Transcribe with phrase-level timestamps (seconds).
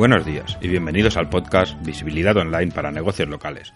[0.00, 3.74] Buenos días y bienvenidos al podcast Visibilidad Online para Negocios Locales.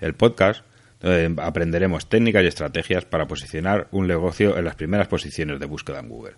[0.00, 0.64] El podcast
[0.98, 6.00] donde aprenderemos técnicas y estrategias para posicionar un negocio en las primeras posiciones de búsqueda
[6.00, 6.36] en Google.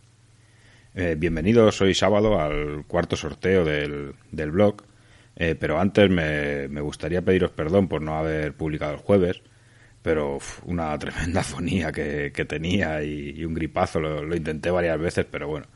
[0.96, 4.82] Eh, bienvenidos hoy sábado al cuarto sorteo del, blog,
[5.36, 9.42] eh, pero antes me, gustaría pediros perdón por no haber publicado el jueves,
[10.02, 15.66] pero una tremenda fonía que, tenía y, un gripazo, lo, intenté varias veces, pero bueno,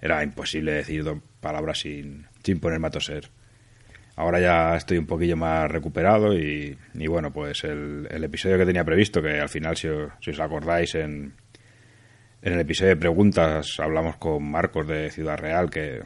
[0.00, 3.28] era imposible decir dos palabras sin, sin ponerme a toser.
[4.14, 6.78] Ahora ya estoy un poquillo más recuperado y,
[7.08, 11.34] bueno, pues el, episodio que tenía previsto, que al final, si os, acordáis, en,
[12.40, 16.02] en, el episodio de preguntas hablamos con Marcos de Ciudad Real que,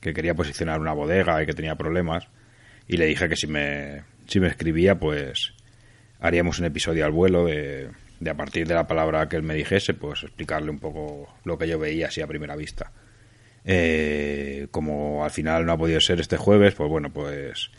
[0.00, 2.28] quería posicionar una bodega y que tenía problemas
[2.86, 5.52] y le dije que si me, si me escribía, pues
[6.20, 7.90] haríamos un episodio al vuelo de,
[8.20, 11.58] de a partir de la palabra que él me dijese, pues explicarle un poco lo
[11.58, 12.92] que yo veía así a primera vista.
[13.68, 17.70] Eh, como al final no ha podido ser este jueves, pues bueno, pues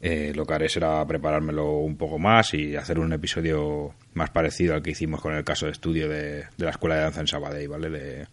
[0.00, 4.74] eh, lo que haré será preparármelo un poco más y hacer un episodio más parecido
[4.74, 7.68] al que hicimos con el caso de estudio de, la Escuela de Danza en Sabadell,
[7.68, 7.90] ¿vale?
[7.90, 8.26] De,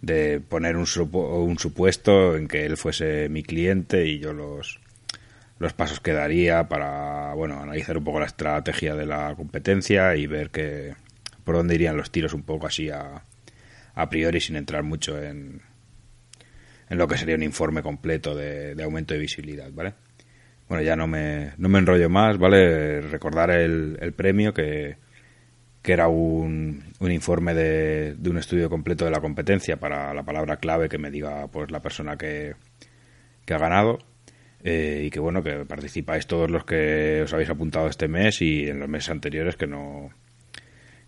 [0.00, 4.80] de poner un, un supuesto en que él fuese mi cliente y yo los,
[5.60, 10.26] los pasos que daría para, bueno, analizar un poco la estrategia de la competencia y
[10.26, 10.96] ver que,
[11.44, 13.22] por dónde irían los tiros un poco así a,
[13.94, 15.62] a priori sin entrar mucho en,
[16.88, 19.94] en lo que sería un informe completo de, aumento de visibilidad, ¿vale?
[20.68, 23.00] Bueno, ya no me, no me enrollo más, ¿vale?
[23.00, 24.96] Recordar el, el premio que,
[25.86, 30.24] que era un, un informe de, de, un estudio completo de la competencia para la
[30.24, 32.54] palabra clave que me diga pues la persona que,
[33.44, 33.98] que ha ganado
[34.64, 38.68] eh, y que bueno que participáis todos los que os habéis apuntado este mes y
[38.68, 40.10] en los meses anteriores que no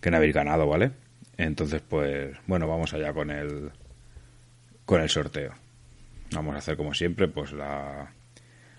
[0.01, 0.93] que no habéis ganado, ¿vale?
[1.37, 3.73] Entonces pues bueno vamos allá con el
[4.85, 5.55] con el sorteo.
[6.35, 8.13] Vamos a hacer como siempre, pues la,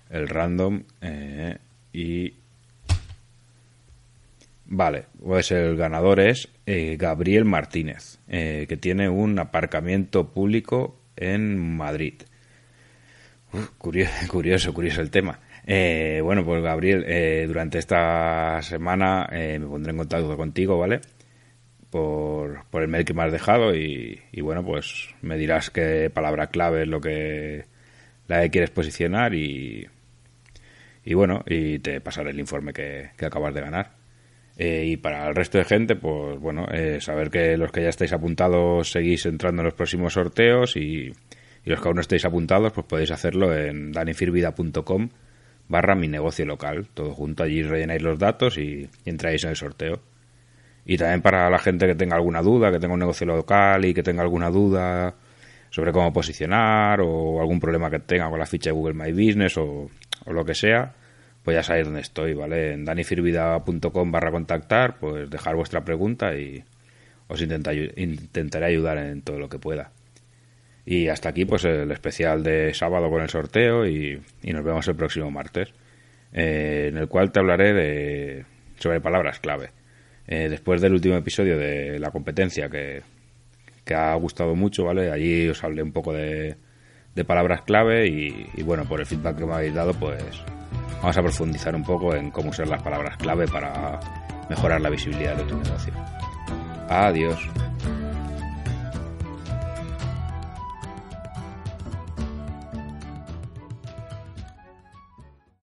[0.10, 1.58] el random eh,
[1.94, 2.34] y...
[4.72, 11.58] Vale, pues el ganador es eh, Gabriel Martínez, eh, que tiene un aparcamiento público en
[11.58, 12.14] Madrid.
[13.80, 15.40] curioso, curioso, curioso el tema.
[15.66, 21.02] bueno, pues Gabriel, durante esta semana me pondré en contacto contigo, ¿vale?
[21.90, 26.48] Por, por el mail que me has dejado y, bueno, pues me dirás qué palabra
[26.48, 27.66] clave es lo que
[28.28, 29.88] la que quieres posicionar y,
[31.04, 33.92] y bueno, y te pasaré el informe que, acabas de ganar.
[34.58, 37.90] Eh, y para el resto de gente, pues bueno, eh, saber que los que ya
[37.90, 41.12] estáis apuntados seguís entrando en los próximos sorteos y,
[41.66, 45.10] y los que aún no estáis apuntados, pues podéis hacerlo en danifirvida.com
[45.70, 50.02] barra mi negocio local, todo junto, allí rellenáis los datos y entráis en el sorteo.
[50.90, 53.94] Y también para la gente que tenga alguna duda, que tenga un negocio local y
[53.94, 55.14] que tenga alguna duda
[55.70, 59.56] sobre cómo posicionar o algún problema que tenga con la ficha de Google My Business
[59.60, 59.88] o,
[60.26, 60.96] lo que sea,
[61.44, 62.74] pues ya sabéis dónde estoy, ¿vale?
[62.74, 66.64] En danifirvida.com barra contactar, pues dejar vuestra pregunta y
[67.28, 69.92] os intentaré ayudar en todo lo que pueda.
[70.88, 74.96] Y hasta aquí pues el especial de sábado con el sorteo y, nos vemos el
[74.96, 75.72] próximo martes,
[76.34, 78.46] eh, en el cual te hablaré de
[78.80, 79.70] sobre palabras clave.
[80.32, 83.02] Eh, después del último episodio de la competencia que,
[83.96, 85.12] ha gustado mucho, ¿vale?
[85.12, 86.56] Allí os hablé un poco de,
[87.26, 90.24] palabras clave y, bueno, por el feedback que me habéis dado, pues
[91.02, 94.00] vamos a profundizar un poco en cómo usar las palabras clave para
[94.50, 95.94] mejorar la visibilidad de tu negocio.
[96.88, 97.40] Adiós.